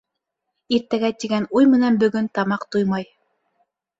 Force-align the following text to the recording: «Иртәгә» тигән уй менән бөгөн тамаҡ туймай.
«Иртәгә» 0.77 1.11
тигән 1.23 1.45
уй 1.59 1.69
менән 1.75 2.01
бөгөн 2.03 2.31
тамаҡ 2.39 2.65
туймай. 2.77 3.09